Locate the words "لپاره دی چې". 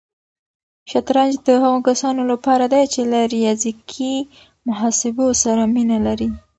2.31-3.01